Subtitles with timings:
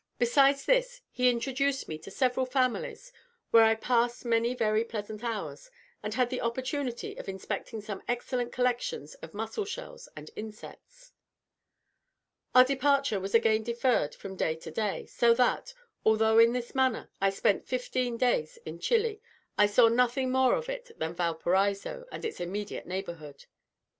[0.17, 3.13] Besides this, he introduced me to several families,
[3.51, 5.69] where I passed many very pleasant hours,
[6.01, 11.11] and had the opportunity of inspecting some excellent collections of mussel shells and insects.
[12.55, 17.11] Our departure was again deferred from day to day; so that, although, in this manner,
[17.21, 19.21] I spent fifteen days in Chili,
[19.55, 23.45] I saw nothing more of it than Valparaiso and its immediate neighbourhood.